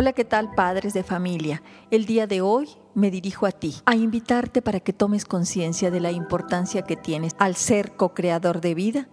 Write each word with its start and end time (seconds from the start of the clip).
Hola, 0.00 0.14
¿qué 0.14 0.24
tal 0.24 0.54
padres 0.54 0.94
de 0.94 1.02
familia? 1.02 1.62
El 1.90 2.06
día 2.06 2.26
de 2.26 2.40
hoy 2.40 2.70
me 2.94 3.10
dirijo 3.10 3.44
a 3.44 3.52
ti, 3.52 3.74
a 3.84 3.96
invitarte 3.96 4.62
para 4.62 4.80
que 4.80 4.94
tomes 4.94 5.26
conciencia 5.26 5.90
de 5.90 6.00
la 6.00 6.10
importancia 6.10 6.80
que 6.80 6.96
tienes 6.96 7.36
al 7.38 7.54
ser 7.54 7.96
co-creador 7.96 8.62
de 8.62 8.74
vida 8.74 9.08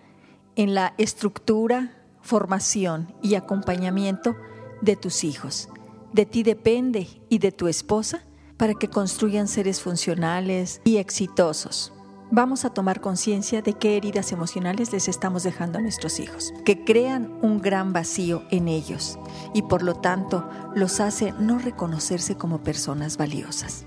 en 0.55 0.73
la 0.73 0.93
estructura, 0.97 1.91
formación 2.21 3.13
y 3.21 3.35
acompañamiento 3.35 4.37
de 4.79 4.95
tus 4.95 5.25
hijos. 5.25 5.67
De 6.13 6.25
ti 6.25 6.43
depende 6.43 7.05
y 7.27 7.39
de 7.39 7.51
tu 7.51 7.67
esposa 7.67 8.23
para 8.55 8.73
que 8.73 8.88
construyan 8.88 9.49
seres 9.49 9.81
funcionales 9.81 10.79
y 10.85 10.99
exitosos 10.99 11.91
vamos 12.32 12.66
a 12.66 12.70
tomar 12.70 13.02
conciencia 13.02 13.62
de 13.62 13.73
qué 13.73 13.98
heridas 13.98 14.32
emocionales 14.32 14.91
les 14.91 15.07
estamos 15.07 15.44
dejando 15.44 15.80
a 15.80 15.82
nuestros 15.82 16.20
hijos, 16.20 16.54
que 16.66 16.84
crean 16.84 17.38
un 17.41 17.62
gran 17.62 17.94
vacío 17.94 18.44
en 18.52 18.68
ellos 18.68 19.18
y 19.54 19.64
por 19.64 19.84
lo 19.84 19.96
tanto 19.96 20.48
los 20.76 21.00
hace 21.00 21.34
no 21.40 21.59
reconocerse 21.59 22.36
como 22.36 22.63
personas 22.63 23.18
valiosas. 23.18 23.85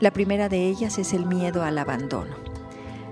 La 0.00 0.10
primera 0.10 0.48
de 0.48 0.68
ellas 0.68 0.98
es 0.98 1.12
el 1.12 1.26
miedo 1.26 1.62
al 1.62 1.78
abandono. 1.78 2.34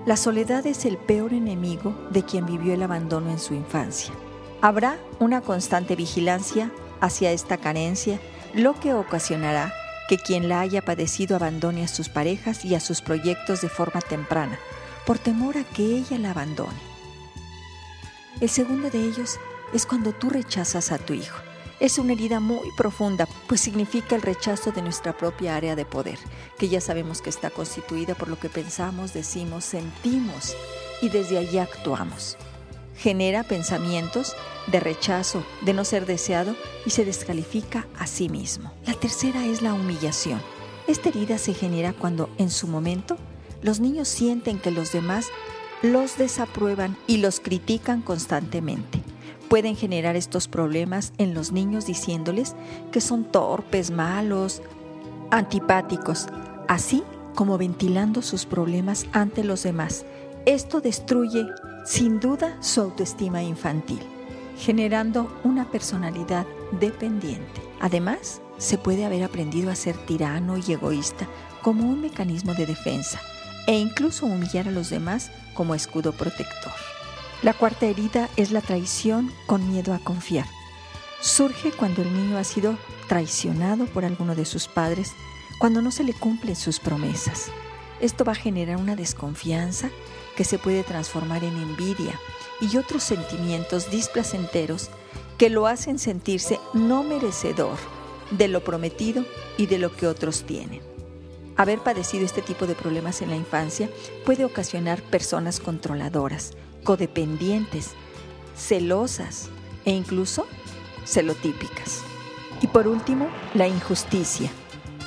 La 0.05 0.17
soledad 0.17 0.67
es 0.67 0.85
el 0.85 0.97
peor 0.97 1.33
enemigo 1.33 1.95
de 2.11 2.25
quien 2.25 2.45
vivió 2.45 2.75
el 2.75 2.83
abandono 2.83 3.31
en 3.31 3.39
su 3.39 3.55
infancia. 3.55 4.13
Habrá 4.61 4.97
una 5.21 5.43
constante 5.43 5.95
vigilancia 5.95 6.73
hacia 7.01 7.33
esta 7.33 7.57
carencia, 7.57 8.21
lo 8.55 8.75
que 8.75 8.95
ocasionará 8.95 9.73
que 10.13 10.19
quien 10.19 10.47
la 10.47 10.61
haya 10.61 10.83
padecido 10.83 11.37
abandone 11.37 11.85
a 11.85 11.89
sus 11.89 12.11
parejas 12.11 12.67
y 12.67 12.75
a 12.75 12.81
sus 12.81 13.01
proyectos 13.01 13.63
de 13.63 13.71
forma 13.71 14.03
temprana, 14.03 14.59
por 15.07 15.19
temor 15.19 15.57
a 15.57 15.65
que 15.65 15.85
ella 15.85 16.19
la 16.19 16.33
abandone. 16.33 16.77
El 18.39 18.51
segundo 18.51 18.91
de 18.91 19.03
ellos 19.03 19.39
es 19.73 19.87
cuando 19.87 20.13
tú 20.13 20.29
rechazas 20.29 20.93
a 20.93 20.99
tu 20.99 21.15
hijo. 21.15 21.39
Es 21.81 21.97
una 21.97 22.13
herida 22.13 22.41
muy 22.41 22.69
profunda, 22.77 23.27
pues 23.47 23.63
significa 23.63 24.15
el 24.15 24.21
rechazo 24.21 24.71
de 24.71 24.83
nuestra 24.83 25.17
propia 25.17 25.57
área 25.57 25.77
de 25.77 25.87
poder, 25.87 26.19
que 26.59 26.69
ya 26.69 26.83
sabemos 26.83 27.23
que 27.23 27.31
está 27.31 27.49
constituida 27.49 28.15
por 28.15 28.29
lo 28.29 28.39
que 28.39 28.51
pensamos, 28.51 29.15
decimos, 29.15 29.65
sentimos 29.65 30.55
y 31.01 31.09
desde 31.09 31.39
allí 31.39 31.57
actuamos 31.57 32.37
genera 32.97 33.43
pensamientos 33.43 34.35
de 34.67 34.81
rechazo, 34.81 35.45
de 35.63 35.73
no 35.73 35.85
ser 35.85 36.07
deseado 36.07 36.55
y 36.87 36.91
se 36.91 37.05
descalifica 37.05 37.87
a 37.99 38.07
sí 38.07 38.29
mismo. 38.29 38.73
La 38.87 38.95
tercera 38.95 39.45
es 39.47 39.63
la 39.63 39.75
humillación. 39.75 40.41
Esta 40.87 41.09
herida 41.09 41.39
se 41.39 41.55
genera 41.55 41.93
cuando 41.93 42.29
en 42.39 42.51
su 42.51 42.67
momento 42.67 43.17
los 43.63 43.81
niños 43.81 44.09
sienten 44.09 44.59
que 44.59 44.71
los 44.71 44.93
demás 44.93 45.29
los 45.83 46.17
desaprueban 46.17 46.97
y 47.07 47.19
los 47.19 47.41
critican 47.41 48.03
constantemente. 48.03 49.01
Pueden 49.49 49.77
generar 49.77 50.17
estos 50.17 50.49
problemas 50.49 51.13
en 51.19 51.35
los 51.35 51.53
niños 51.53 51.87
diciéndoles 51.87 52.55
que 52.91 53.01
son 53.01 53.25
torpes, 53.25 53.91
malos, 53.91 54.63
antipáticos, 55.31 56.27
así 56.69 57.03
como 57.35 57.59
ventilando 57.59 58.23
sus 58.23 58.47
problemas 58.47 59.07
ante 59.13 59.45
los 59.45 59.63
demás. 59.63 60.05
Esto 60.47 60.81
destruye 60.81 61.47
sin 61.85 62.21
duda 62.21 62.57
su 62.61 62.81
autoestima 62.81 63.43
infantil, 63.43 64.01
generando 64.59 65.41
una 65.45 65.71
personalidad 65.71 66.47
dependiente. 66.73 67.61
Además, 67.81 68.41
se 68.59 68.79
puede 68.79 69.05
haber 69.05 69.25
aprendido 69.25 69.71
a 69.71 69.75
ser 69.75 69.97
tirano 70.07 70.57
y 70.57 70.73
egoísta 70.73 71.27
como 71.63 71.89
un 71.89 72.01
mecanismo 72.01 72.55
de 72.55 72.67
defensa 72.67 73.21
e 73.67 73.79
incluso 73.79 74.27
humillar 74.27 74.69
a 74.69 74.73
los 74.73 74.91
demás 74.91 75.31
como 75.55 75.75
escudo 75.75 76.13
protector. 76.13 76.73
La 77.43 77.55
cuarta 77.55 77.87
herida 77.87 78.29
es 78.37 78.53
la 78.53 78.61
traición 78.61 79.33
con 79.47 79.69
miedo 79.69 79.93
a 79.95 79.99
confiar. 79.99 80.47
Surge 81.21 81.73
cuando 81.73 82.03
el 82.03 82.13
niño 82.13 82.39
ha 82.39 82.45
sido 82.45 82.77
traicionado 83.09 83.87
por 83.87 84.05
alguno 84.05 84.35
de 84.35 84.45
sus 84.45 84.69
padres, 84.69 85.13
cuando 85.59 85.83
no 85.83 85.91
se 85.91 86.05
le 86.05 86.15
cumplen 86.15 86.57
sus 86.57 86.79
promesas. 86.81 87.51
Esto 88.03 88.25
va 88.25 88.33
a 88.33 88.35
generar 88.35 88.79
una 88.79 88.97
desconfianza 88.97 89.89
que 90.37 90.43
se 90.43 90.59
puede 90.59 90.83
transformar 90.83 91.45
en 91.45 91.57
envidia 91.57 92.19
y 92.61 92.77
otros 92.77 93.05
sentimientos 93.05 93.93
displacenteros 93.93 94.91
que 95.39 95.49
lo 95.49 95.69
hacen 95.69 96.01
sentirse 96.01 96.59
no 96.75 97.05
merecedor 97.05 97.79
de 98.33 98.49
lo 98.49 98.65
prometido 98.65 99.25
y 99.57 99.67
de 99.67 99.79
lo 99.79 99.95
que 99.95 100.09
otros 100.09 100.43
tienen. 100.43 100.81
Haber 101.57 101.79
padecido 101.79 102.25
este 102.25 102.43
tipo 102.43 102.67
de 102.67 102.75
problemas 102.75 103.23
en 103.23 103.31
la 103.31 103.37
infancia 103.37 103.89
puede 104.27 104.45
ocasionar 104.45 105.01
personas 105.01 105.61
controladoras, 105.61 106.55
codependientes, 106.83 107.91
celosas 108.57 109.49
e 109.85 109.93
incluso 109.93 110.49
celotípicas. 111.05 112.03
Y 112.61 112.67
por 112.67 112.89
último, 112.89 113.29
la 113.55 113.69
injusticia. 113.69 114.51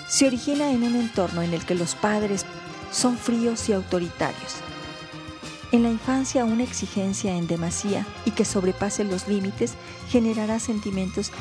Se 0.08 0.28
origina 0.28 0.72
en 0.72 0.84
un 0.84 0.96
entorno 0.96 1.42
en 1.42 1.54
el 1.54 1.66
que 1.66 1.76
los 1.76 1.96
padres 1.96 2.46
son 2.96 3.18
fríos 3.18 3.68
y 3.68 3.74
autoritarios, 3.74 4.56
en 5.76 5.84
la 5.84 5.90
infancia 5.90 6.46
una 6.46 6.64
exigencia 6.64 7.36
en 7.36 7.48
demasía 7.48 8.08
y 8.24 8.32
que 8.32 8.46
sobrepase 8.46 9.04
los 9.04 9.28
límites 9.28 9.74
generará 10.10 10.58
sentimientos 10.60 11.32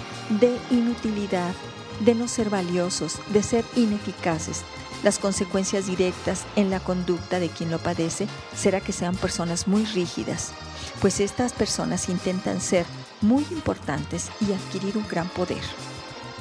de 0.41 0.59
inutilidad, 0.73 1.55
de 2.01 2.17
no 2.17 2.27
ser 2.27 2.51
valiosos, 2.51 3.21
de 3.29 3.45
ser 3.45 3.65
ineficaces. 3.77 4.63
Las 5.05 5.21
consecuencias 5.21 5.87
directas 5.87 6.47
en 6.57 6.71
la 6.71 6.81
conducta 6.81 7.39
de 7.39 7.49
quien 7.49 7.71
lo 7.71 7.79
padece 7.79 8.27
será 8.57 8.81
que 8.81 8.93
sean 8.93 9.15
personas 9.15 9.69
muy 9.69 9.85
rígidas, 9.85 10.53
pues 11.01 11.21
estas 11.21 11.53
personas 11.53 12.09
intentan 12.09 12.61
ser 12.61 12.87
muy 13.21 13.47
importantes 13.53 14.31
y 14.41 14.53
adquirir 14.53 14.97
un 14.97 15.07
gran 15.07 15.29
poder. 15.29 15.63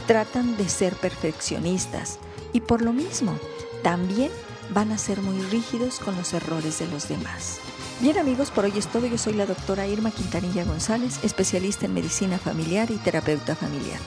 Tratan 0.07 0.57
de 0.57 0.68
ser 0.68 0.95
perfeccionistas 0.95 2.18
y 2.53 2.62
por 2.62 2.81
lo 2.81 2.91
mismo 2.91 3.38
también 3.84 4.31
van 4.72 4.91
a 4.91 4.97
ser 4.97 5.22
muy 5.22 5.41
rígidos 5.44 6.00
con 6.00 6.16
los 6.16 6.34
errores 6.34 6.79
de 6.79 6.88
los 6.88 7.07
demás. 7.07 7.59
Bien 8.00 8.18
amigos, 8.18 8.50
por 8.51 8.66
hoy 8.66 8.74
es 8.75 8.88
todo. 8.88 9.06
Yo 9.06 9.18
soy 9.18 9.34
la 9.34 9.46
doctora 9.46 9.88
Irma 9.88 10.12
Quintanilla 10.12 10.66
González, 10.66 11.19
especialista 11.24 11.85
en 11.85 11.94
medicina 11.94 12.38
familiar 12.38 12.91
y 12.91 12.97
terapeuta 12.97 13.56
familiar. 13.56 14.00